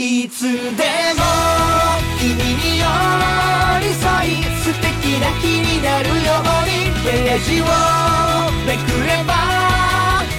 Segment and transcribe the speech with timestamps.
[0.00, 0.54] いつでも
[2.20, 2.84] 君に寄
[3.80, 7.64] り添い素敵な日になるようにページを
[8.64, 9.34] めくれば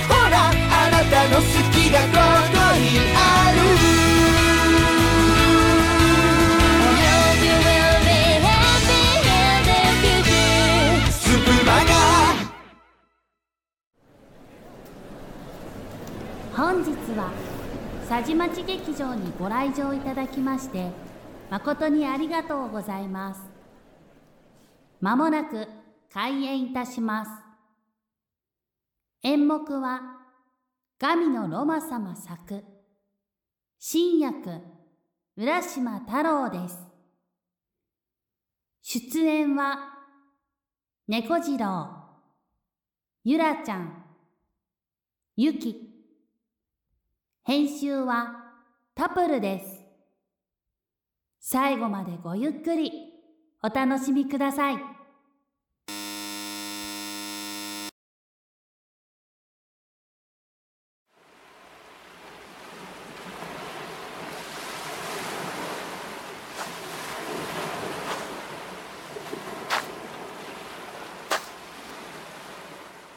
[0.07, 1.43] ほらあなたの好
[1.73, 2.07] きがこ
[2.53, 3.59] こにある
[16.55, 17.48] 本日は
[18.09, 20.89] 佐治町劇場にご来場いただきまして
[21.51, 23.41] 誠にありがとうございます。
[24.99, 25.67] まもなく
[26.11, 27.31] 開演いたします。
[29.21, 30.01] 演目は
[30.97, 32.63] 神のロマ様作
[33.77, 34.59] 新薬
[35.37, 36.79] 浦島太郎です。
[38.81, 39.99] 出演は
[41.07, 41.89] 猫次郎
[43.23, 44.03] ゆらちゃん
[45.37, 45.88] ゆき
[47.43, 48.35] 編集は
[48.93, 49.81] タプルです。
[51.39, 52.91] 最後までごゆっくり
[53.63, 54.77] お楽しみください。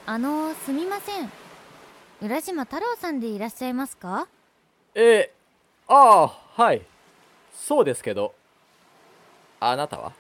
[0.05, 1.42] あのすみません
[2.23, 4.29] 浦島太郎さんでいらっしゃいますか？
[4.95, 6.83] えー、ああはい。
[7.53, 8.33] そうですけど
[9.59, 10.13] あなたは？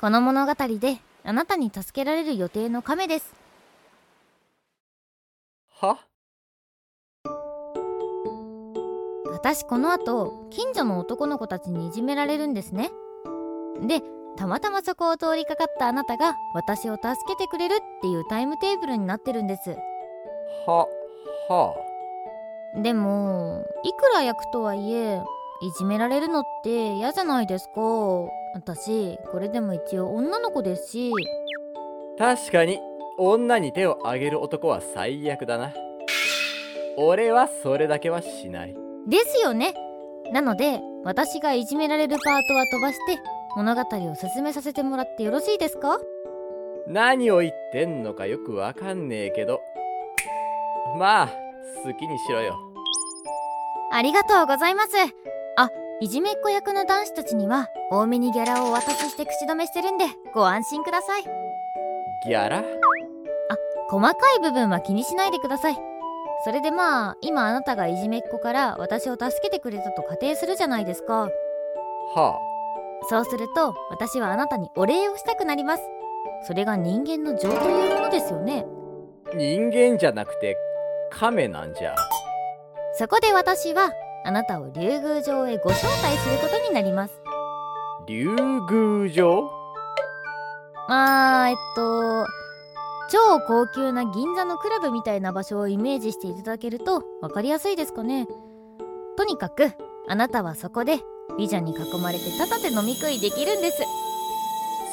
[0.00, 3.34] この物語であなたに助けられる予定の亀です。
[5.80, 5.98] は？
[9.32, 12.90] 私この後近所の男の子たちにいじめられるんですね。
[13.82, 14.00] で
[14.38, 19.76] たまたまそこを通りかかったあなたが私を助けてくれるっていうタイムテーブルになってるんです
[20.66, 20.86] は
[21.48, 21.74] は
[22.82, 25.20] でもいくら役とはいえ
[25.62, 27.80] いじめられるのって嫌じゃないですか。
[28.54, 31.12] 私これでも一応女の子ですし。
[32.18, 32.78] 確かに
[33.18, 35.72] 女に手を挙げる男は最悪だな。
[36.98, 38.74] 俺はそれだけはしない。
[39.08, 39.74] ですよね。
[40.32, 43.18] なので私がいじめられるパートは飛ばして
[43.56, 45.98] 物語を進めさせてもらってよろしいですか？
[46.86, 49.60] 何を言ってんのかよくわかんねえけど
[50.96, 51.28] まあ
[51.84, 52.58] 好きにしろよ。
[53.92, 54.96] ありがとうございます。
[55.56, 55.70] あ
[56.00, 61.22] いじめっ子役の男子たちには多めにギャラをお渡しして口止めしてるんでご安心ください。
[62.26, 62.64] ギャラ？
[63.88, 65.76] 細かい部分は気にしないでください。
[66.44, 71.28] それでまあ今あなたがいじめっ子から私を助けてくれたと仮定するじゃないですか。
[72.14, 72.38] は
[73.08, 75.82] そうすると私はあなたにお礼をしたくなります。
[76.46, 78.66] それが人間の情というものですよね。
[79.32, 80.56] あ人間じゃなくて
[81.10, 81.94] 亀なんじゃ。
[82.98, 83.90] そこで私は
[84.24, 87.20] あなたを竜宮城へご招待することになります。
[88.06, 89.50] 竜宮城？
[90.88, 92.26] あーえっと
[93.10, 98.26] 超高級な銀座のクラブみたいな場所をイメージしていただけると分かりやすいですかね。
[99.16, 99.72] とにかく
[100.08, 100.98] あなたはそこで
[101.38, 103.82] 美女に囲まれてタダで飲み食いできるんです。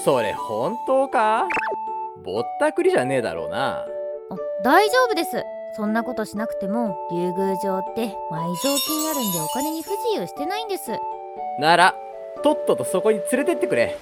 [0.03, 1.47] それ本当か？
[2.23, 3.78] ぼったくりじゃねえだろうな。
[3.79, 3.85] あ
[4.63, 5.44] 大丈夫です
[5.75, 10.91] そんなことしなくても竜宮城って埋蔵金あるんでお金に不自由してないんです。
[11.59, 11.95] なら
[12.44, 13.97] とっととそこに連れてってくれ。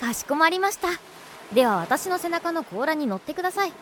[0.00, 0.88] かしこまりました。
[1.52, 3.72] では私の背中の甲羅に乗ってください。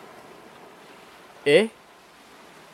[1.45, 1.69] え？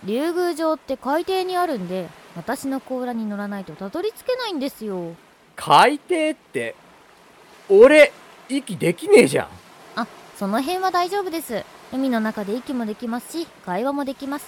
[0.03, 5.15] 竜宮城って海底にあるんで私の甲羅に乗らないとたどり着けないんですよ。
[5.55, 6.75] 海底って
[7.69, 8.11] 俺
[8.49, 9.47] 息できねえじゃん。
[9.95, 14.47] あその辺は大丈夫です海の中で息もできますし会話もできます。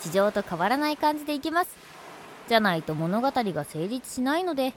[0.00, 1.76] 地上と変わらない感じでいけます。
[2.48, 4.72] じゃないと物語が成立しないので。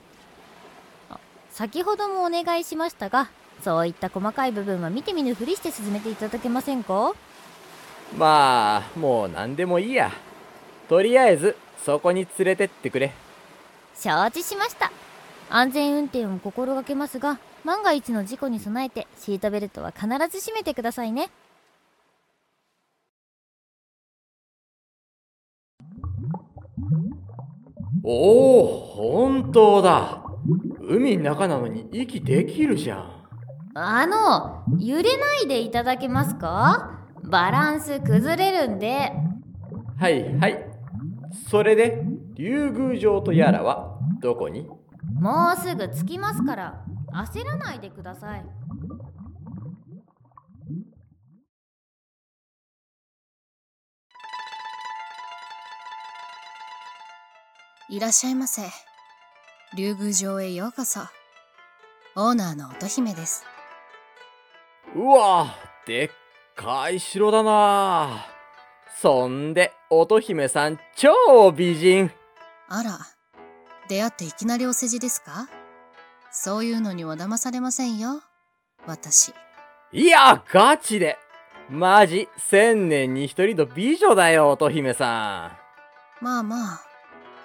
[1.10, 1.18] あ
[1.52, 3.30] 先ほどもお願いしましたが
[3.64, 7.14] そういった細かい部分は見て見ぬふりして進めていただけませんか？
[8.18, 10.12] まあもう何でもいいや。
[10.90, 13.14] とりあえずそこに連れてってくれ。
[13.96, 14.92] 承知しました。
[15.50, 20.16] 安全運転を心がけますが万が一の事故に備えてシートベルトは必ず
[20.50, 21.30] 締めてくださいね
[28.04, 30.24] おお本当だ。
[30.82, 33.28] 海の中なのに息できるじゃん。
[33.76, 37.00] あの揺れないでいただけますか？
[37.24, 39.12] バランス崩れるんで。
[39.98, 40.66] はいはい。
[41.50, 42.04] それで
[42.34, 44.68] 竜宮城とやらはどこに？
[45.20, 46.84] もうすぐ着きますから
[47.14, 48.46] 焦らないでください
[57.92, 58.62] いらっしゃいませ。
[59.76, 61.02] 竜宮城へようこそ。
[62.16, 63.44] オーナーの乙姫です。
[64.96, 65.54] うわ
[65.86, 66.10] でっ
[66.56, 68.26] かい城だな
[69.02, 72.10] そんで乙姫さん超美人
[72.70, 72.98] あら、
[73.90, 75.50] 出会っていきなりお世辞ですか？
[76.32, 78.22] そういうのには騙されませんよ。
[78.88, 79.34] 私。
[79.92, 81.18] いやガチで
[81.70, 85.60] マジ千年に一人の美女だよ乙姫さ
[86.22, 86.82] まあまあ、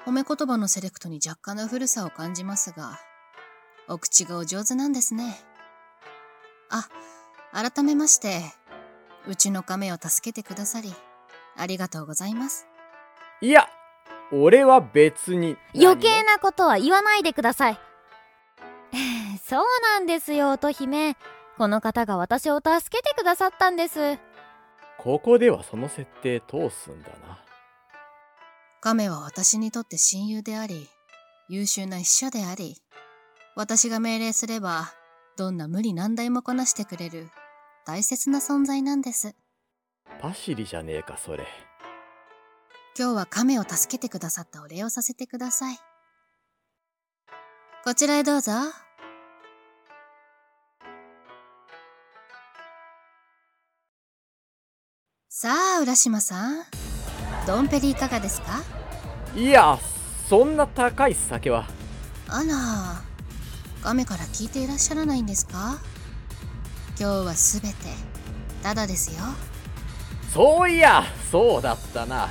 [0.07, 3.01] 褒め言葉のセレクトに若干の古さを感じますが、
[3.89, 5.35] お口がお上手なんですね。
[6.71, 6.89] あ、
[7.53, 8.41] 改めまして、
[9.27, 10.95] うちの亀を助けてくださり、
[11.57, 12.69] ありがとうございます。
[13.43, 13.69] んいや
[14.31, 15.57] 俺は別に。
[15.75, 17.81] 余計なことは言わないでください。
[19.45, 21.17] そうなんですよ乙姫。
[21.59, 24.19] この方が私を助けてくださったんです。
[24.99, 27.46] ここではその設定通すんだな
[28.87, 30.89] 亀は私にとって親友であり、
[31.49, 32.77] 優秀な秘書であり、
[33.57, 34.93] 私が命令すれば、
[35.37, 37.29] どんな無理難題もこなしてくれる
[37.85, 39.35] 大切な存在なんです。
[40.21, 41.49] パシリじゃねえかそれ
[42.97, 45.79] 今日は亀を助けてくださったお礼をさせてください。
[47.83, 48.53] こちらへどうぞ。
[55.29, 56.86] さあ、浦島さん。
[57.47, 58.63] ドンペリいかがですか？
[59.35, 59.79] いや
[60.29, 61.67] そんな高い酒は。
[62.29, 63.03] あら、
[63.83, 65.79] 亀から聞いていらっしゃらないんですか？
[66.99, 67.75] 今日はすべて、
[68.63, 69.21] ただですよ。
[70.33, 72.29] そういやそうだったな。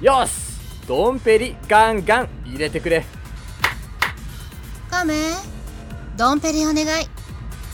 [0.00, 0.32] よし
[0.86, 3.06] ドンペリガンガン入れてくれ。
[4.90, 5.14] 亀、
[6.16, 7.08] ドンペリお願い。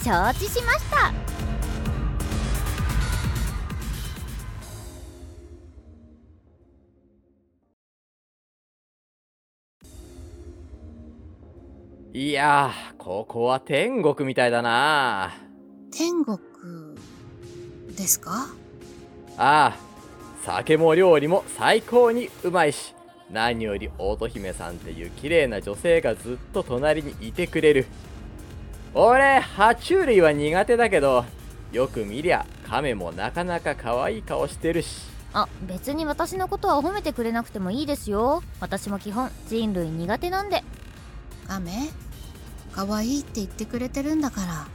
[0.05, 1.13] 承知しました
[12.15, 15.33] いやーここは天国みたいだな。
[15.91, 16.39] 天国、
[17.97, 18.49] ですか？
[19.39, 19.77] ああ
[20.45, 22.95] 酒も料理も最高にうまいし
[23.31, 27.87] 何より乙姫さんっていう綺麗な女性がずっと隣にいてくれる。
[28.93, 31.25] 俺爬虫類は苦手だけど
[31.73, 35.01] よく見りゃ亀もなかなか可愛い顔してるし。
[35.33, 38.43] あ別に私のことは褒めてくれなくてもいいですよ。
[38.61, 40.63] 私も基本人類苦手なんで
[41.53, 41.91] 亀、
[42.73, 44.67] 可愛いって言ってくれてるんだから、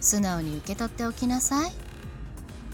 [0.00, 1.72] 素直に受け取っておきなさい。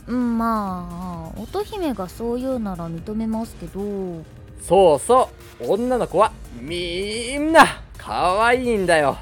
[0.09, 4.25] うんまあ乙姫がそう言うなら認めますけど。
[4.61, 5.31] そうそ
[5.61, 7.65] う女の子はみんな
[7.97, 9.19] 可愛いんだよ。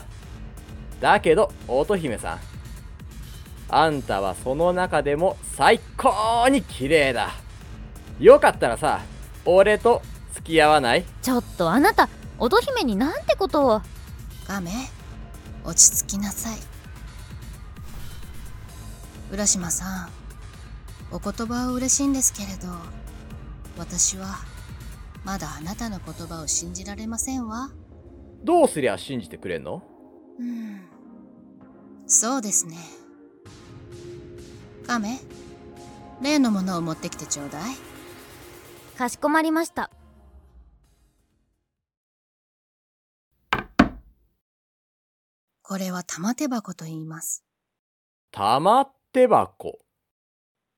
[1.00, 2.38] だけど乙姫さん。
[3.68, 7.32] あんたはその中でも最高に綺麗だ。
[8.18, 9.00] よかったらさ
[9.44, 10.00] 俺と
[10.32, 11.04] 付き合わない？
[11.20, 12.08] ちょっとあなた
[12.38, 13.82] 乙姫になんてことを
[14.46, 14.70] 亀、
[15.64, 16.58] 落ち着きなさい。
[19.32, 20.08] 浦島さん、
[21.10, 22.68] お言葉は嬉しいんですけれど、
[23.76, 24.36] 私は
[25.24, 27.70] まだあなたの言葉を信じられませんわ。
[28.44, 29.82] どうすりゃ信じてくれんの？
[30.38, 30.82] うん、
[32.06, 32.76] そうですね。
[34.86, 35.18] 亀、
[36.22, 37.74] 例のものを持ってきてちょうだい。
[38.96, 39.90] かしこまりました
[45.68, 47.42] これは玉手箱と言います。
[48.30, 49.80] 玉手箱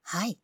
[0.02, 0.38] はい。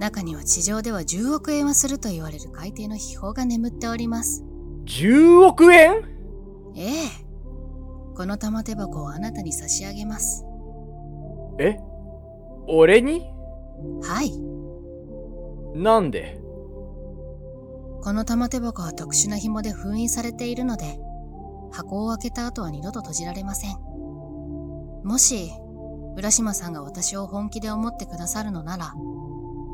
[0.00, 4.42] 中には地上では10億円はすると言われる海底の秘宝が眠っております。
[4.86, 6.02] 10億円？
[6.74, 7.08] ええ。
[8.16, 10.44] この玉手箱をあなたに差し上げます。
[11.60, 11.78] え？
[12.66, 13.20] 俺に？
[14.02, 14.36] はい。
[15.80, 16.40] なんで？
[18.02, 20.98] この玉手箱は特殊な紐で封印されているので、
[21.76, 23.76] 箱を開けた後は二度と閉じられません。
[25.04, 25.52] もし、
[26.16, 28.94] 浦島さんが私を本気で思ってくださるのなら、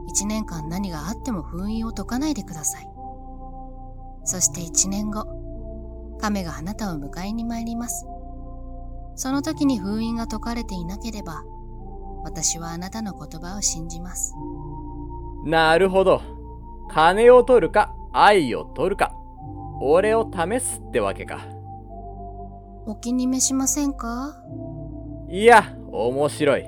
[0.08, 2.88] 一年間何があっても封印を解かないでください。
[4.24, 5.26] そして一年後、
[6.20, 8.06] 亀があなたを迎えに参ります。
[9.14, 11.44] その時に封印が解かれていなければ、
[12.24, 14.34] 私はあなたの言葉を信じます。
[15.44, 16.22] なるほど
[16.88, 19.12] 金を取るか愛を取るか
[19.80, 21.51] 俺を試すってわけか
[22.86, 24.36] お気に召しませんか？
[25.28, 26.64] いや面白い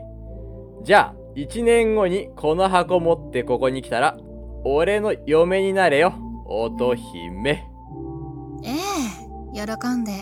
[0.85, 4.16] じゃあ1年後にこの箱持ってここに来たら
[4.64, 6.14] 俺の嫁になれよ
[6.47, 7.50] 乙姫
[8.62, 10.12] ええ、喜んで。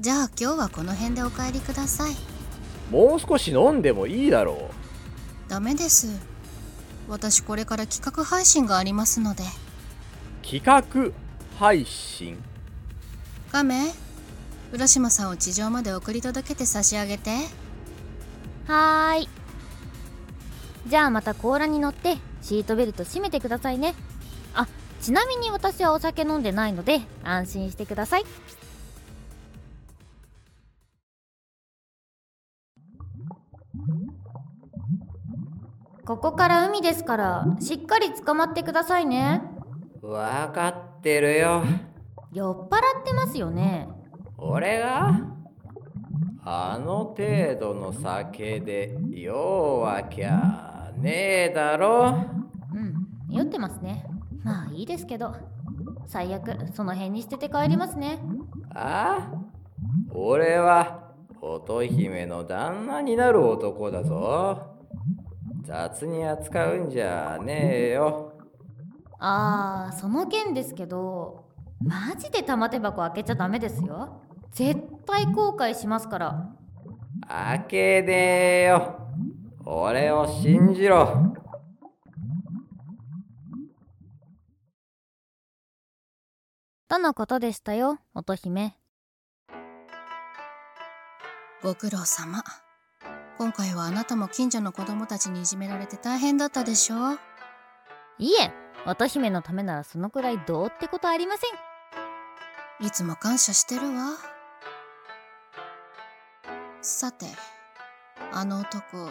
[0.00, 2.14] じゃあ今日はこの辺でお帰りください。
[2.90, 4.70] もう少し飲んでもいいだろ
[5.46, 6.08] ダメです。
[7.08, 9.44] 私これから企画配信がありますので
[10.42, 11.12] 企画
[11.58, 12.42] 配信？
[13.54, 13.92] 亀
[14.72, 17.30] 浦島さんを地上まで送り届けて差し上げて。
[18.66, 19.28] はーい。
[20.88, 23.94] じゃあまた甲羅に乗ってシートベルト締めてくださいね。
[24.54, 24.66] あ
[25.00, 28.24] ちなみに私はお酒飲んでないので安心してください。
[36.04, 39.42] ここから海ですからしっかり捕まってくださいね。
[40.02, 40.68] わか
[40.98, 41.62] ってるよ
[42.34, 43.88] 酔っ払ってますよね。
[44.36, 45.12] 俺が？
[46.44, 52.16] あの程度の酒で酔うわきゃねえだろ。
[52.74, 54.04] うん酔ってますね。
[54.42, 55.34] まあいいですけど。
[56.06, 58.18] 最悪その辺に捨てて帰りますね。
[58.74, 59.30] あ？
[60.12, 64.74] 俺は乙姫の旦那になる男だぞ。
[65.62, 68.32] 雑に扱うんじゃねえよ。
[69.18, 71.44] あーその件ですけど
[71.86, 74.22] マジで玉手箱開けちゃダメですよ。
[74.52, 76.56] 絶対後悔しますから。
[77.28, 78.12] 開けね
[78.62, 79.00] えよ。
[79.66, 81.34] 俺を信じろ。
[86.88, 88.76] とのことでしたよ乙姫。
[91.62, 92.42] ご苦労様。
[93.36, 97.18] 今回はあなたも近所の子供たちにいじめられて大変だったでしょう。
[98.18, 98.52] いえ
[98.86, 101.73] 乙姫のためならそのくらいどうってことありません
[102.84, 104.18] いつも感謝してるわ。
[106.82, 107.24] さて
[108.30, 109.08] あの男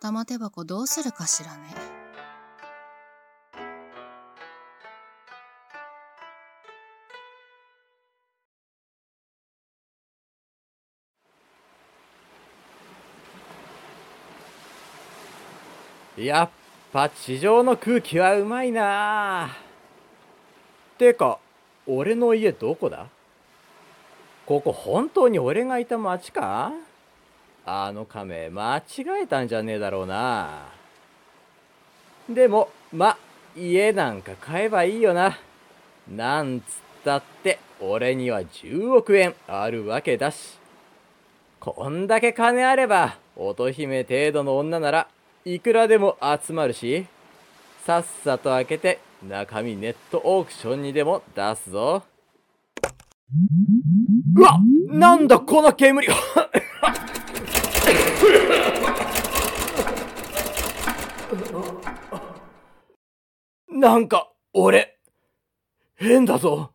[0.00, 1.74] 玉手箱どうするかしらね。
[16.16, 16.50] やっ
[16.92, 19.56] ぱ地上の空気はうまいな。
[20.96, 21.40] てか
[21.88, 23.06] 俺の家どこだ？
[24.44, 26.72] ここ本当に俺がいた町か？
[27.64, 28.82] あの亀間違
[29.22, 30.66] えたんじゃねえだろうな。
[32.28, 33.16] でもま
[33.56, 35.38] 家なんか買えばいいよな。
[36.14, 36.66] なんつっ
[37.04, 40.58] たって俺には10億円あるわけだし。
[41.58, 45.08] こんだけ金あれば乙姫程度の女なら
[45.44, 47.06] いくらでも集まるし。
[47.86, 52.04] さっさと開けて中身ネットオークションにでも出すぞ。
[54.36, 56.06] うわなんだこの煙。
[63.70, 64.98] なんか俺
[65.96, 66.70] 変だぞ。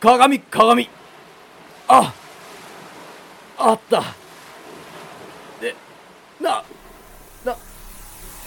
[0.00, 0.88] 鏡鏡。
[1.88, 2.14] あ
[3.58, 4.02] あった。
[5.60, 5.74] で
[6.40, 6.64] な
[7.44, 7.54] な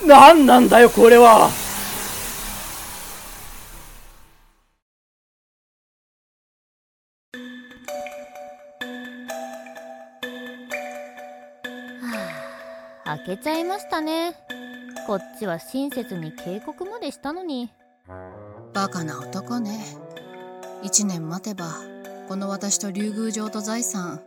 [0.08, 1.63] なんなんだよこれは。
[13.18, 14.34] 開けちゃいましたね。
[15.06, 17.70] こっちは親切に警告までしたのに。
[18.74, 19.86] バカな男ね。
[20.82, 21.76] 一年待てば
[22.28, 24.20] この私と竜宮城と財産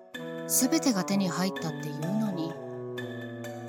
[0.47, 2.53] 全てが手に入ったっていうのに。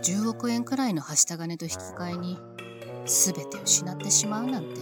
[0.04, 2.38] 10億円くらいのはした金と引き換えに
[3.08, 4.82] 全て失ってしまうなんて。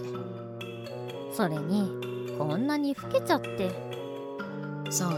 [1.32, 1.90] それに
[2.36, 3.70] こんなに老けちゃって。
[4.90, 5.16] そうね。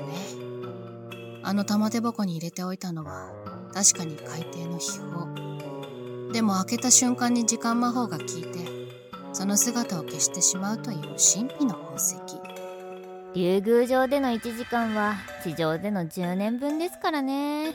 [1.42, 3.32] あの玉手箱に入れておいたのは
[3.78, 6.32] 確かに海底の秘宝。
[6.32, 8.58] でも開けた瞬間に時間魔法が効いて
[9.32, 12.16] その姿を消してしまうという神秘の宝石
[13.36, 17.72] 竜宮城での1時間は地上での10年分ですからね。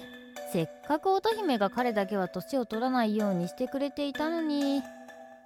[0.51, 4.83] せっかく乙姫が彼だけは年を取らないようにしてくれていたのに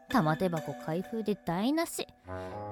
[0.10, 2.08] 玉手箱開封で台無し。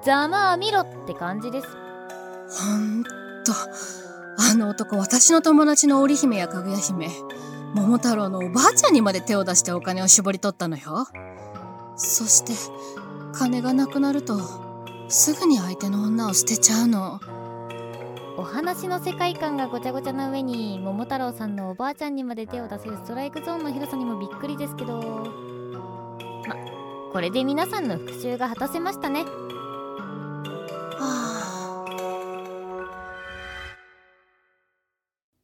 [0.03, 1.67] ざまあ見ろって感じです。
[1.67, 3.53] ほんと
[4.39, 7.09] あの男私の友達の織姫やかぐや姫
[7.75, 11.08] 桃太郎のおばあちゃんにまで手を出してお金を絞り取ったのよ。
[11.98, 12.53] そして
[13.34, 14.39] 金がなくなると
[15.10, 17.20] すぐに相手の女を捨てちゃうの。
[18.38, 25.01] お話の世界観がごちゃごちゃな上に桃太郎さんのおばあちゃんにまで手を出せるストライクゾーンの広さにもびっくりですけど。
[26.48, 26.55] ま
[27.12, 29.25] これで皆さんの復讐が果たせましたね。
[29.25, 29.27] は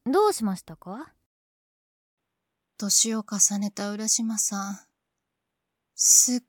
[0.06, 0.10] あ。
[0.10, 1.12] どうしましたか？
[2.82, 4.80] 年を重ねた浦島さん。
[5.94, 6.40] すっ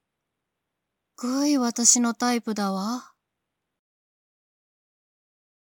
[1.14, 3.12] ごい私のタイプだわ。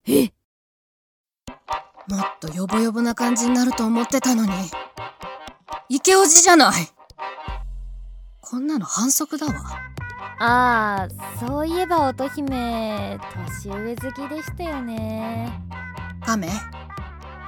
[0.08, 0.32] え？
[2.08, 4.52] もっとヨボヨボな感じになると思ってたのに。
[5.90, 6.88] イケオジじゃない。
[8.40, 9.52] こんなの反則だわ。
[10.38, 13.18] ああそういえば乙姫
[13.60, 15.52] 年上好きでしたよね。
[16.24, 16.48] 亀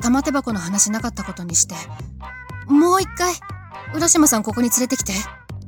[0.03, 1.75] 玉手箱の話なかったことにして
[2.67, 3.35] もう一回
[3.95, 5.13] 浦島さんここに連れてきて。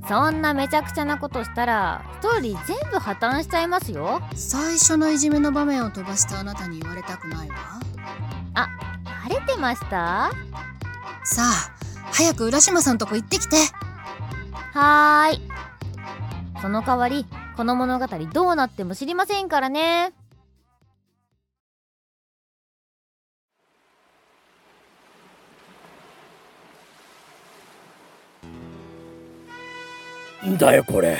[0.08, 4.22] そんなめちゃくちゃなことしたらストーリー全部破綻しちゃいますよ。
[4.34, 7.56] 最初のいじめの場面を飛ばしたあなたに言われたくないわ。
[9.04, 10.30] 晴れてました？
[11.24, 11.70] さあ
[12.10, 13.56] 早く浦島さんとこ行ってきて。
[14.72, 15.42] はーい。
[16.62, 17.26] その代わり
[17.56, 20.14] この物語どうなっても知りませんからね
[30.48, 31.18] んだよこれ。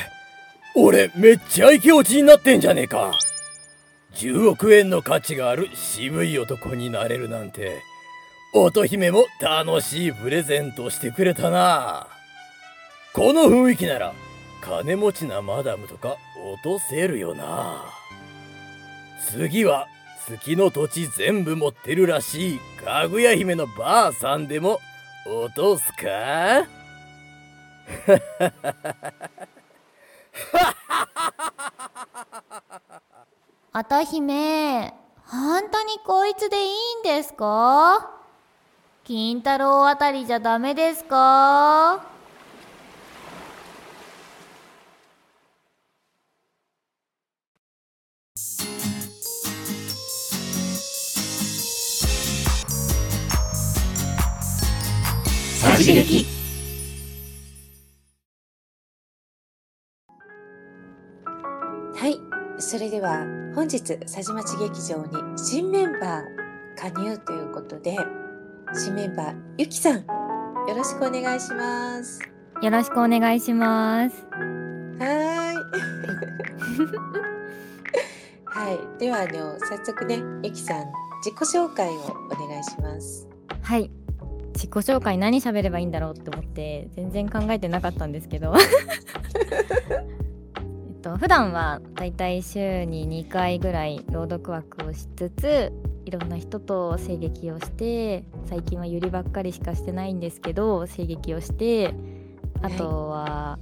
[0.75, 3.13] 俺めっちゃイケオチになってんじゃねえか。
[4.15, 7.83] 10億円の価値がある渋い男になれるなんて。
[8.55, 12.09] 乙姫も楽しいプレゼントしてくれたな。
[13.13, 14.15] この雰囲気なら
[14.63, 16.17] 金持ちなマダムとか
[16.55, 17.85] 落とせるよな。
[19.31, 19.87] 次は
[20.27, 24.81] 月の土地全部持ってるらしいかぐや姫のばあさんでも
[25.27, 26.67] 落とすか？
[33.75, 34.93] 乙姫
[35.27, 38.11] 本当にこいつでいいんですか？
[39.05, 42.05] 金太郎あたりじゃダメですか？
[55.79, 56.38] 刺激
[62.71, 66.25] それでは本日佐治町劇場に新メンバー
[66.77, 67.97] 加入ということで
[68.75, 70.05] 新メンバーゆきさんよ
[70.77, 72.21] ろしくお願いします。
[72.61, 75.57] よろしくお願いしますはーい。
[78.45, 80.85] はい、ではあの早速ねゆきさん
[81.25, 83.27] 自己紹介をお願いします。
[83.63, 83.91] はい
[84.53, 88.53] 自己紹介何喋ればいいんだろうって思って全然考えてなかったんですけど
[91.09, 95.73] と普段はだいたい週に2回ぐらい朗読枠をしつつ
[96.05, 101.95] いろんな人と声劇をして最近はゆりばっかりしかしてないんですけど声劇をして
[102.61, 103.57] あとは、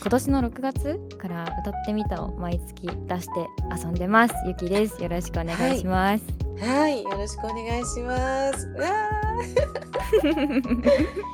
[0.00, 4.34] 今年の6月から歌ってみたを毎月出して遊んでます。
[4.46, 5.02] ゆきです。
[5.02, 6.24] よろしくお願いします、
[6.60, 8.68] はい、よろしくお願いします。
[8.68, 8.88] うわ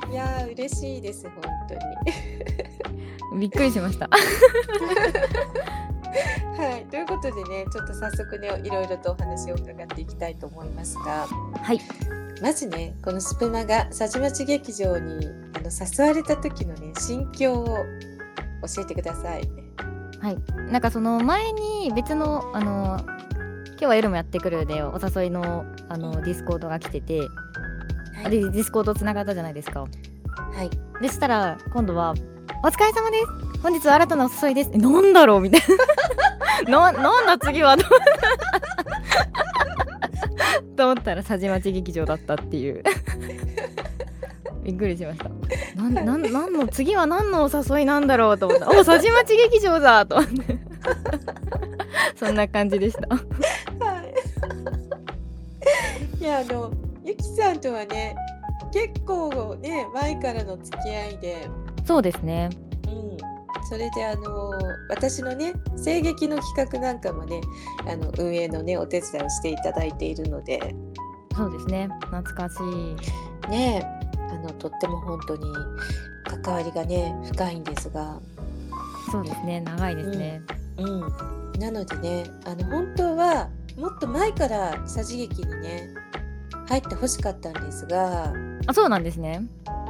[0.07, 0.09] ー。
[0.13, 1.27] いやー嬉しいです。
[1.29, 2.82] 本当に。
[3.39, 4.09] びっくりしました。
[6.55, 11.27] はい、ということでねちょっと早速ねいろいろとお話を伺っていきたいと思いますが。
[11.61, 11.79] はい。
[12.41, 17.65] まずねこのスプマが佐治町劇場にあの誘われた時のね心境を
[18.75, 19.49] 教えてください。
[20.19, 20.37] はい、
[20.71, 22.99] なんかその前に別のあの
[23.67, 27.25] 今日は夜もやってくるでお誘いのあの Discord が来てて、は
[28.27, 28.29] い。
[28.29, 29.81] で Discord つながったじゃないですか。
[29.81, 29.87] は
[30.63, 30.69] い、
[31.01, 32.13] でしたら今度は
[32.65, 33.59] 「お疲れ様です。
[33.61, 35.41] 本日は新たなお誘いです」えなんだろう？
[35.41, 35.61] みたい
[36.65, 36.91] な。
[36.93, 37.75] ななんだ次は？
[37.75, 37.83] と
[40.77, 42.81] と思ったら佐治町劇場だったっていう。
[44.63, 45.29] びっくりしました。
[45.75, 48.69] なんなんなんの次は何のお誘いなんだろうと思った。
[48.69, 50.05] お佐治町劇場だ！
[50.05, 50.57] と思って。
[52.15, 53.09] そんな感じでした。
[53.09, 53.19] は
[56.21, 56.71] い、いやあの
[57.03, 58.15] ゆきさんとはね
[58.71, 61.49] 結構ね前からの付き合いで、
[61.85, 62.49] そうですね。
[62.87, 63.17] うん、
[63.69, 64.51] それであの
[64.89, 67.41] 私のね声劇の企画なんかもね
[67.87, 70.75] あの運営のねお手伝いをしていただいているので。
[71.35, 71.89] そうですね。
[72.11, 72.55] 懐かし
[73.47, 73.49] い。
[73.49, 73.85] ね
[74.29, 75.43] あのとっても本当に
[76.43, 78.19] 関わりがね深いんですが、
[79.11, 79.61] そうですね。
[79.61, 80.41] 長いですね、
[80.77, 81.01] うん、
[81.59, 85.89] なのでねあの本当はもっと前から佐治劇にね
[86.67, 88.33] 入ってほしかったんですが。
[88.65, 89.43] あそうなんですね。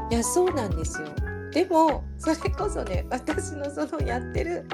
[0.09, 1.07] いやそうなんですよ
[1.53, 4.65] でもそれこそね私のそのやってる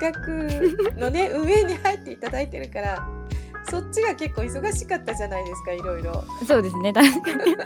[0.00, 0.12] 企
[0.94, 3.08] 画のね 運営に入っていただいてるから
[3.70, 6.24] そっちが結構忙しかったじゃないですかいろいろ。
[6.46, 7.56] そうですね確かに。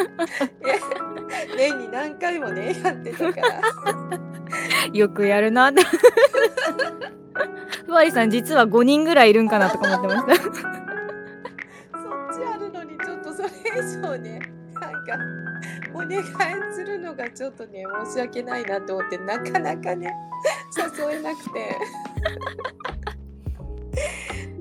[1.57, 3.61] 年に何回もねやってたから。
[4.92, 5.70] よくやるな。
[5.70, 5.83] って
[7.87, 10.42] ふわりさん実は5人ぐらいいるんかなとか思ってました。
[10.42, 14.40] そっちあるのにちょっとそれ以上ね
[15.07, 15.19] なんか
[15.95, 16.25] お願い
[16.75, 20.15] するのがちょっとね申し訳ないなと思ってなかなかね
[20.77, 21.77] 誘えなくて。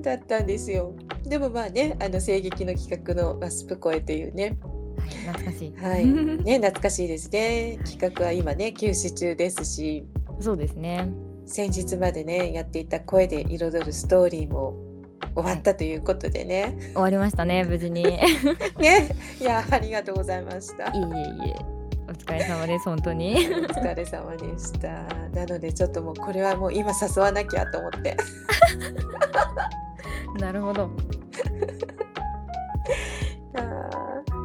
[0.00, 0.94] だったんですよ。
[1.24, 4.58] でもまあねあの声劇の企画の「マスプ声」というね。
[4.98, 5.74] はい懐かしい。
[5.76, 6.06] はい。
[6.06, 7.78] ね懐かしいですね。
[7.84, 10.06] 企画は今ね休止中ですし。
[10.40, 11.10] そうですね。
[11.44, 14.89] 先日までねやっていた声で彩るストーリーも
[15.34, 18.02] 終わったということでね、終わりましたね無事に。
[18.02, 18.06] い
[18.80, 19.08] えね
[19.40, 20.88] いやありがとうございました。
[20.88, 23.36] いえいえお疲れ様です本当に。
[23.36, 23.36] お
[23.72, 24.88] 疲れ様でした。
[25.32, 28.16] なのでちょっともうこれはもう今誘わなきゃと思って。
[30.40, 30.90] なるほど。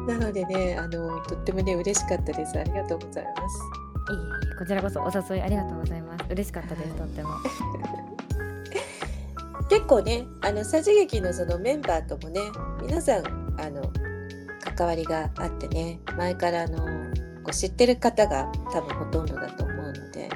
[0.06, 2.56] なのでねあのとってもね嬉しかったです。
[2.56, 3.58] ありがとうございます。
[4.12, 4.18] いえい
[4.52, 6.24] えこちらこそお誘いありがとうございます。
[6.30, 7.30] 嬉しかったですとっても
[9.68, 12.40] 結構ねあのさじ劇のそのメンバーともね
[12.82, 13.26] 皆さん
[13.60, 13.90] あの
[14.76, 20.28] 関わりがあってね前からあのこう知ってる方が多分ほとんどだと思うので、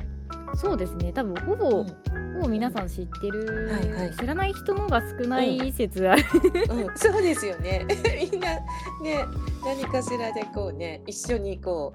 [0.55, 1.13] そうですね。
[1.13, 1.87] 多分ほぼ、うん。
[2.35, 4.17] ほぼ皆さん知ってる、はいはい。
[4.17, 6.25] 知らない人の方が少ない説ある、
[6.71, 7.87] うん、そうですよね。
[8.31, 9.25] みんなね
[9.65, 11.93] 何かしらでこうね一緒にこ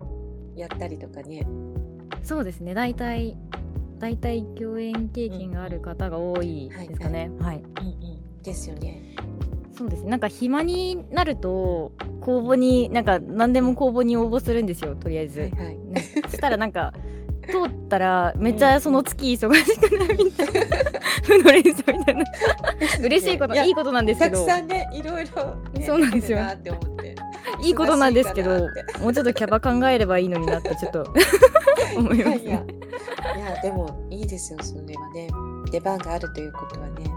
[0.56, 1.46] うやったりとかね。
[2.24, 2.74] そうですね。
[2.74, 3.38] 大体
[4.00, 8.44] 大体共演経験がある方が多いですかね、はいうんうん。
[8.44, 9.16] ですよね。
[9.78, 10.04] そうです。
[10.04, 15.78] ねなんか暇になると公募になんか何でも公募に応募するんですよとりあえず、はいはい。
[15.78, 16.02] ね。
[16.28, 16.94] そしたらなんか
[17.50, 20.54] 通ったらめっちゃその月忙しくなるみたいな。
[21.24, 22.26] 負の連鎖みたいな。
[23.02, 24.38] 嬉しいことやいいことなんですけど。
[24.38, 26.40] たくさんねいろいろ、ね、そうなんですよ。
[26.40, 26.95] って思って
[27.66, 31.14] いいことなんですけどもうちょっとキャバ考えればいいのになってちょっと
[31.98, 32.76] 思いますいやいやね
[33.36, 35.30] いやでもいいですよそれはね。
[35.72, 37.12] 出番があるということはね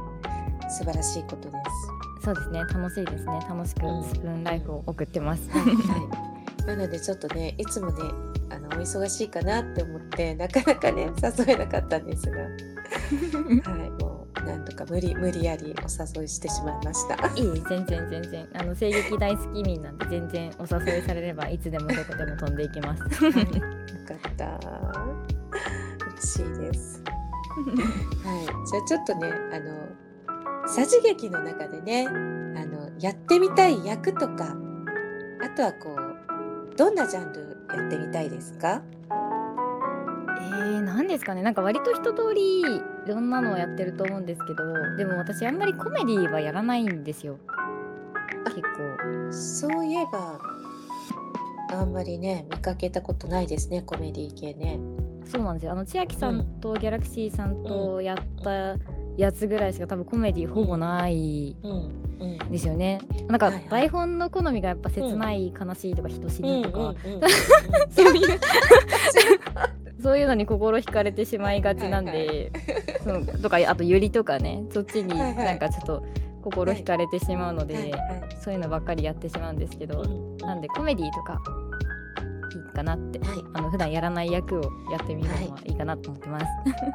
[0.70, 1.56] 素晴らしいことで
[2.20, 2.24] す。
[2.24, 2.60] そうですね。
[2.60, 3.40] 楽しいですね。
[3.48, 4.04] 楽しくうん。
[4.04, 5.72] スプーンライフを送ってます、はい、は
[6.64, 8.02] い、なのでちょっとねいつもね
[8.50, 12.38] あのお忙しいかなって思ってなかなかね誘えなかったんですが。
[13.70, 17.14] はいもうなんとか無理無理やりお誘いしてしまいました。
[17.36, 18.48] いい全然全然。
[18.54, 23.02] あの声劇大好き民なんで全然お誘いされればいつでもどこでも飛んでいきます。
[23.02, 23.60] はい、よ
[24.06, 24.60] かった。
[26.16, 27.02] 嬉しいです。
[27.04, 32.12] はいじゃあちょっとねあのさじ劇の中でねあ
[32.64, 34.56] のやってみたい役とか
[35.42, 38.82] あとはこうどんなジャンルやってみたいですか？
[40.40, 41.42] えー、何ですかね。
[41.42, 42.64] なんか割と一通りい
[43.06, 47.38] ろんなのをやってると思うんですけどでも私あんまりコメディはやらないんですよ。
[48.46, 49.32] 結構。
[49.32, 50.40] そういえば
[51.70, 54.78] あんまりね見かけたことないですねコメディ系ね。
[55.26, 55.72] そうなんですよ。
[55.72, 58.76] あの千秋さんとギャラクシーさんとやった
[59.18, 61.56] やつぐらいしか多分コメディほぼない
[62.50, 63.00] ですよね。
[63.26, 66.94] なんか台本の好みがやっぱ切ない、悲しいとか人死ぬとか、
[67.90, 68.38] そういう
[70.08, 75.44] そういうのに心惹かれてしまいがちなんで、はいそのとかあとユリとかねそっちにはいはい。
[75.44, 76.06] なんかちょっと
[76.42, 80.36] 心惹かれてしまうので、はいはいそういうのばっかりやってしまうんですけど、うん。
[80.38, 81.38] なんでコメディとか
[82.54, 83.28] いいかなってはい。
[83.52, 86.46] あの普段やらない役をやってみるのはいいかなと思ってます。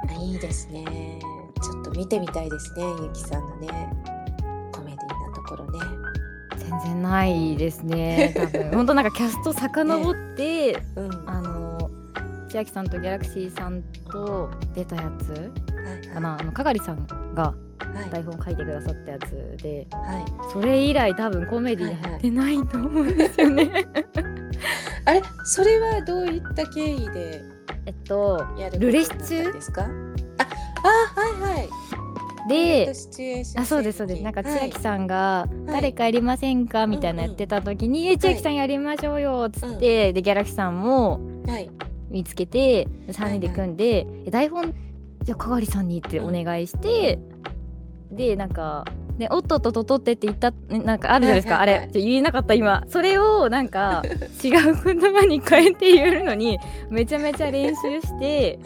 [0.09, 1.19] あいいですね。
[1.61, 3.67] ちょっと見てみたいですねゆきさんのね
[4.71, 5.79] コメディなところね。
[6.57, 8.71] 全然ないですね多分。
[8.73, 11.29] 本当なんかキャスト遡って、うん。
[11.29, 11.62] あの
[12.53, 15.37] 千秋さんとギャラクシーさんと出たやつは
[16.03, 16.37] いかな。
[16.39, 17.53] あのかがりさんがは
[18.05, 18.09] い。
[18.11, 20.25] 台本書いてくださったやつではい。
[20.51, 23.71] それ以来多分コメディやってないと思うんですよね。
[25.05, 25.23] あれ？
[25.45, 27.41] それはどういった経緯で？
[27.87, 28.45] えっと
[28.77, 29.81] ルレシ中ですか？
[29.81, 31.69] ああはいはい。
[32.49, 32.93] で
[33.57, 34.21] あそうですそうです。
[34.21, 35.65] なんか千秋さんが「い。
[35.65, 41.69] 誰かやりませんか?」みたいなやってた時に「え千秋さんやりましょうよ」っつって、でギャラクシーさんもんはい
[42.13, 44.73] 見つけて3人で組んで、え台本
[45.23, 47.19] じゃあかがりさんにってお願いして、
[48.11, 48.85] でなんか
[49.17, 51.89] ね、おっとっとととってって言ったねなんかあるじゃないですか、はいはいはい。
[51.89, 52.01] あれ。
[52.01, 52.83] 言えなかった今。
[52.87, 54.03] それをなんか
[54.43, 58.59] 違う言葉に変えて言えるのにめちゃめちゃ練習して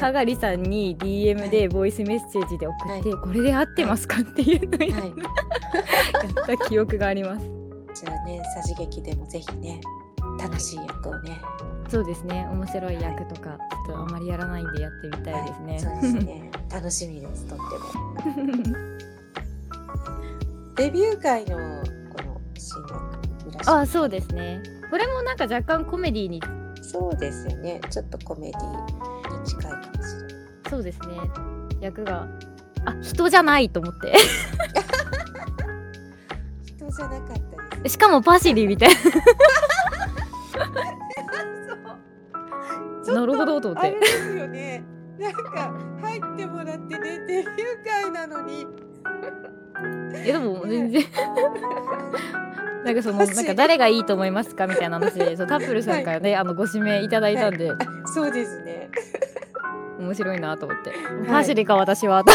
[0.00, 5.10] かがりさんに DM でボイスメッセージで送って、これで合ってますかっていうのをやはい。
[5.10, 7.46] った記憶があります。
[7.94, 9.80] じゃあねさじ劇でもぜひね
[10.40, 11.40] 楽しい役をね
[11.88, 12.46] そうですね。
[12.50, 16.50] 面白い役とかちょっとあまりやらないんでやってみたいですね、はい、そうですね。
[16.70, 17.46] 楽しみです。
[17.46, 18.74] とっても。
[20.76, 24.62] デビュー会のこの新役浦島あそうですね。
[24.90, 26.42] これもなんか若干コメディに
[26.82, 27.80] そうですよね。
[27.90, 30.34] ちょっとコメディに近いかもしれない。
[30.70, 31.06] そうですね。
[31.80, 32.26] 役が
[32.84, 34.14] あ人じゃないと思って。
[36.64, 37.28] 人じゃなかっ
[37.70, 37.94] たです。
[37.94, 39.08] しかもパシリみたいそ
[43.18, 43.88] なるほどと思って。
[43.88, 44.84] あれですよね。
[45.18, 48.64] なんか入ってもらってねデビュー会なのに。
[50.12, 51.02] なえでも全然。
[52.84, 57.08] なんかそのなんか誰がいいと思いますかみたいな話でそうタップルさんからね、あのご指名い。
[57.08, 57.76] ただいたんで、あ
[58.06, 58.88] そうですね。
[59.98, 60.92] 面白いなと思って、い。
[61.26, 62.22] パシリか私は。
[62.22, 62.32] は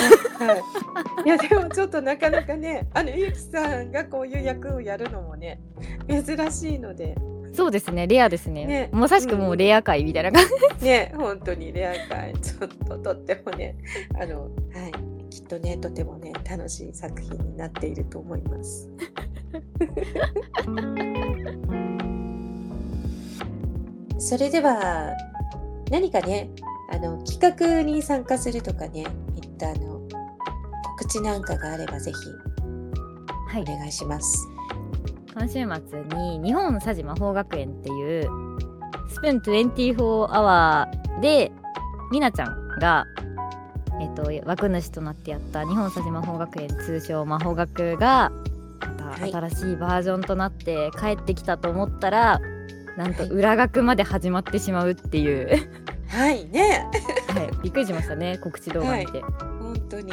[1.26, 1.26] い。
[1.26, 5.62] いやでもちょっとなかなかね、あのゆきさんがこういう役をやるのもね、
[6.10, 7.16] 珍しいので、
[7.54, 8.66] そうですねレアですね。
[8.66, 8.90] ね。
[8.92, 10.44] まさしくもうレア界みたいな感
[10.80, 13.76] じ、ね、本当にレア感ちょっととってもね、
[14.20, 18.90] あのはい、きっとねとてもね楽しい作品になっていると思います。
[24.18, 25.14] それでは
[25.92, 26.50] 何かね
[26.92, 29.02] あの企画に参加するとかね
[29.36, 30.08] いったあの
[30.84, 32.18] 告知なんかがあればぜひ
[33.50, 33.62] はい。
[33.62, 34.53] お願いします。
[35.34, 38.30] 今週末に日本佐治魔法学園っていう
[39.10, 41.52] スプーン24アワーで
[42.12, 43.06] みなちゃんが
[44.00, 48.32] えっと枠主となってやった日本佐治魔法学園通称魔法学が
[49.14, 49.32] まはい。
[49.32, 52.40] た新しいバージョンとなって帰ってきたと思ったら、
[52.98, 55.70] なんと裏学まで始まってしまうっていう、
[56.08, 56.86] はいね。
[57.30, 60.12] はい、びっくりしましたね告知動画見て、本当に。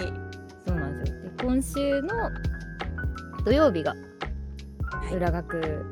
[0.67, 1.23] そうなんですよ。
[1.23, 2.31] で今週の
[3.45, 3.95] 土曜日が
[5.13, 5.85] 裏学。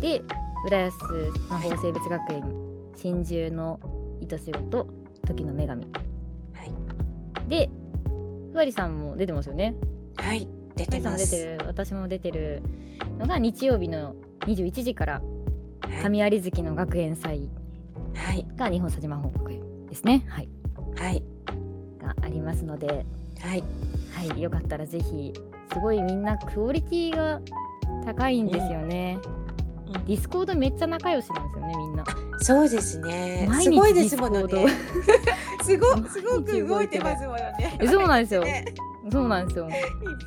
[0.00, 0.22] で
[0.66, 0.94] 浦安
[1.48, 2.42] 魔法生物学園
[2.96, 3.80] 真珠の
[4.20, 4.86] 糸仕事
[5.26, 5.86] 時の女神。
[6.52, 7.48] はい。
[7.48, 7.70] で
[8.52, 9.74] ふわりさんも出てますよね。
[10.16, 10.48] はい。
[10.74, 11.30] 出てます。
[11.30, 11.66] 出てる。
[11.66, 12.62] 私も出てる
[13.18, 15.22] のが日曜日の21時から
[15.80, 16.02] はい。
[16.02, 17.48] 神有月の学園祭
[18.14, 18.46] はい。
[18.56, 20.24] が日本佐治魔法学園ですね。
[20.28, 20.48] はい。
[20.96, 21.22] はい。
[22.00, 23.06] がありますので。
[23.40, 23.62] はい。
[24.12, 24.40] はい。
[24.40, 25.32] よかったらぜひ
[25.72, 27.40] すごいみんなクオリティが
[28.06, 29.18] 高いんですよね、
[29.88, 29.92] うん。
[30.04, 32.04] Discord めっちゃ仲良しなんですよねみんな。
[32.38, 33.48] そうですね。
[33.60, 34.68] すごいですものね。
[35.60, 35.66] ス。
[35.74, 37.76] すごすごく動いてますものね。
[37.80, 38.42] えそうなんですよ。
[38.42, 38.64] ね。
[39.10, 39.68] そうなんですよ。
[39.68, 39.72] いっ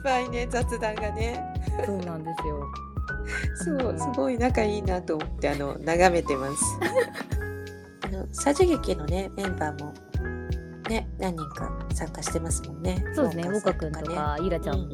[0.03, 1.41] ぱいね雑談がね。
[1.85, 3.79] そうなんですよ。
[3.79, 6.63] そうすごい仲いいなと思ってあの眺めてます。
[8.03, 9.93] あの佐治劇のねメンバーも
[10.89, 13.01] ね何人か参加してますもんね。
[13.15, 13.43] そうですね。
[13.43, 14.89] ウォーカウォカくんとかゆらちゃん、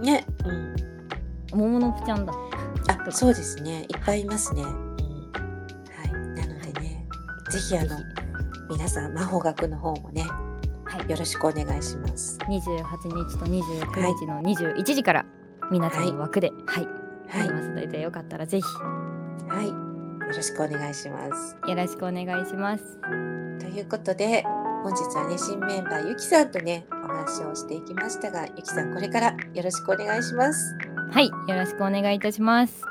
[0.00, 0.89] ね、うん。
[1.54, 2.32] もものぷちゃんだ。
[2.88, 3.86] あそうですね。
[3.88, 4.62] いっぱいいますね。
[4.62, 6.12] うん、はい。
[6.12, 7.06] なのでね
[7.50, 7.98] ぜひあの
[8.70, 10.22] 皆さん魔法学の方もね
[10.84, 11.10] はい。
[11.10, 12.38] よろしくお願いします。
[12.48, 12.76] 28
[13.08, 15.26] 日と29日の21時から
[15.70, 16.84] みなちゃんの枠ではい、
[17.28, 17.40] はい。
[17.40, 18.66] ありますのでよかったらぜひ。
[19.50, 19.74] はい、よ
[20.28, 21.56] ろしくお願いします。
[21.66, 22.98] よろしくお願いします。
[23.58, 24.44] ということで、
[24.82, 30.89] 本日はね、新メンバーゆきさんとね、お話をしていきましたが、ゆきさん、これからよろしくお願いします。
[31.12, 32.89] はいよろしくお願いいたします。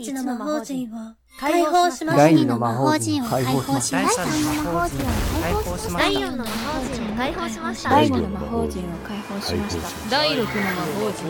[0.00, 7.90] 一の魔法陣を解放しま第二の魔法陣を解放しました第三の魔法陣を解放しました第四の魔法陣を解放しました。
[7.90, 10.10] 第五の魔法陣を解放しました。
[10.10, 10.48] 第6の魔
[11.00, 11.26] 法陣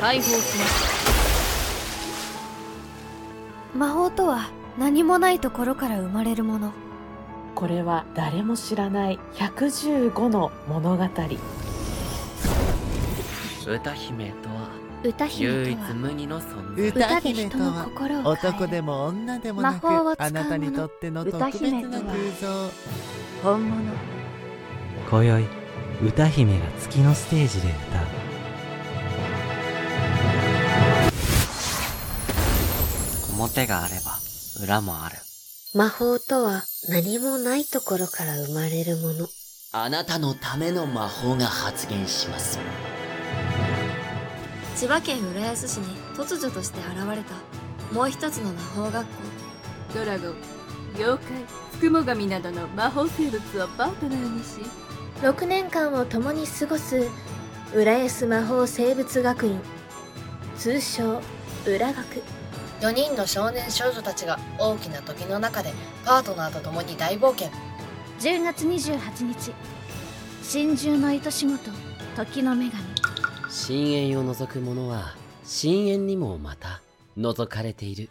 [0.00, 0.52] 解放しまし
[3.72, 3.78] た。
[3.78, 6.72] 魔法とは何もないところから生まれるもの。
[7.54, 11.04] これは誰も知らない115の物語。
[13.64, 14.61] 歌姫とは
[15.04, 16.88] 歌姫唯一とは無二の存在。
[16.88, 22.70] 歌で人の心を変え男でも女でもなく魔法を使うあなたにとっての特別な空想
[23.42, 23.92] 本物。
[25.10, 25.44] 今宵
[26.02, 28.06] 歌姫が月のステージで歌う。
[33.34, 34.18] 表があれば
[34.62, 35.16] 裏もある。
[35.74, 39.26] 魔法とは何もないところから生まれるもの。
[39.74, 42.58] あなたのための魔法が発現します
[44.74, 47.94] 千葉県浦安市に突如として現れた。
[47.94, 49.12] もう一つの魔法学校。
[49.94, 50.34] ドラゴン
[50.96, 54.60] 妖怪つくも神などの魔法生物をパートナーにし。
[55.20, 57.08] 6年間を共に過ごす
[57.74, 59.60] 浦安魔法生物学院。
[60.56, 61.20] 通称
[61.66, 62.22] 浦学。
[62.80, 65.72] 4人の少年少女たちが大きな時の中で
[66.04, 67.48] パートナーと共に大冒険。
[68.18, 69.52] 10月28日
[70.42, 71.70] 真珠の糸仕事
[72.16, 72.91] 時の女神
[73.54, 76.80] 深淵を覗く者は深淵にもまた
[77.18, 78.08] 覗かれている。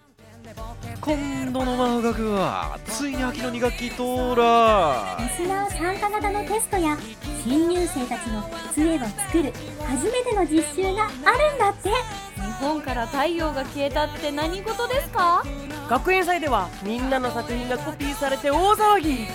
[1.02, 5.18] こん年度の魔法学はついに秋の2学期到来。
[5.18, 6.96] リスナー参加型のテストや
[7.44, 9.52] 新入生たちの杖を作る
[9.88, 11.90] 初めての実習があるんだって。
[12.36, 15.44] 日本から太陽が消えたって何事ですか？
[15.90, 19.26] 学園祭ではみんなの作品がコピーされて大騒ぎ。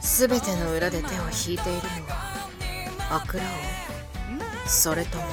[0.00, 1.08] 全ての裏で手を
[1.46, 2.16] 引いているのは
[3.10, 3.77] アクラ王
[4.68, 5.24] それとも。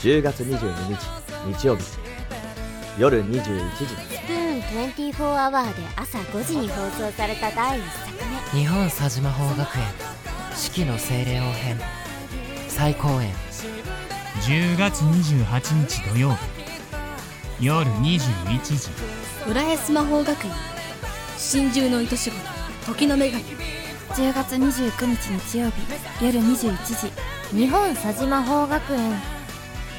[0.00, 1.84] 10月22日日曜日。
[2.98, 3.86] 夜21時。
[3.86, 3.94] ス
[4.26, 8.12] プーン24アワーで朝5時に放送された第1作
[8.52, 8.60] 目。
[8.60, 9.84] 日本佐島法学園
[10.56, 11.78] 四季の精霊王編
[12.68, 13.32] 再公演
[14.42, 17.64] 10月28日土曜日。
[17.64, 18.90] 夜21時。
[19.48, 20.50] 浦安魔法学院。
[21.38, 22.38] 真珠の糸仕事
[22.86, 23.44] 時の女神。
[24.16, 27.12] 10月29日日曜日夜21時
[27.52, 29.12] 日本佐島法学園。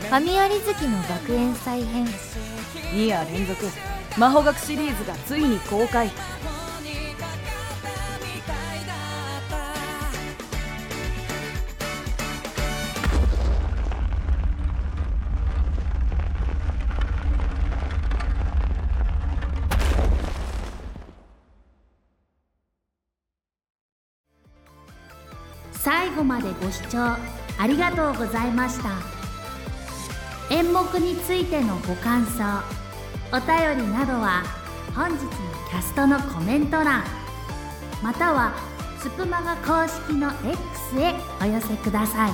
[0.09, 2.05] 神有月の学園再編。
[2.93, 3.65] 2夜連続。
[4.17, 6.09] 魔法学シリーズがついに公開。
[25.87, 28.89] 最後までご視聴ありがとうございました。
[30.53, 32.43] 演目についてのご感想
[33.31, 34.43] お便りなどは
[34.93, 35.29] 本日の
[35.69, 37.05] キャストのコメント欄
[38.03, 38.53] または
[38.99, 42.31] スプマガ公式の X へお寄せください。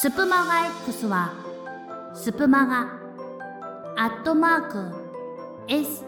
[0.00, 1.32] スプマガ X は
[2.12, 4.92] スプマガアットマーク
[5.68, 6.04] S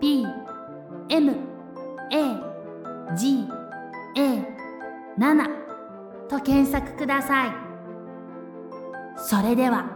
[0.00, 0.26] P
[1.08, 1.36] M
[2.10, 3.46] A G
[4.16, 4.53] A
[5.18, 5.48] 7
[6.28, 7.50] と検索ください。
[9.16, 9.86] それでは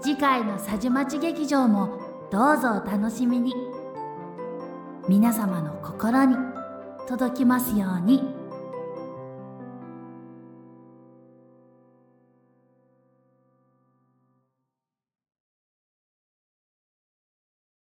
[0.00, 3.54] 次回の佐治町劇場もどうぞお楽しみに。
[5.08, 6.36] 皆様の心に
[7.08, 8.39] 届きますように。